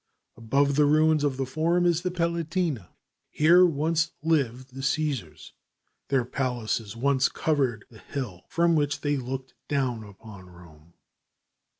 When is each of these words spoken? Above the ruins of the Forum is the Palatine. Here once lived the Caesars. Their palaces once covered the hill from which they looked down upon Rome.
Above 0.35 0.77
the 0.77 0.85
ruins 0.87 1.23
of 1.23 1.37
the 1.37 1.45
Forum 1.45 1.85
is 1.85 2.01
the 2.01 2.09
Palatine. 2.09 2.87
Here 3.29 3.63
once 3.63 4.13
lived 4.23 4.73
the 4.73 4.81
Caesars. 4.81 5.53
Their 6.07 6.25
palaces 6.25 6.95
once 6.95 7.29
covered 7.29 7.85
the 7.91 7.99
hill 7.99 8.41
from 8.49 8.75
which 8.75 9.01
they 9.01 9.15
looked 9.17 9.53
down 9.67 10.03
upon 10.03 10.47
Rome. 10.49 10.93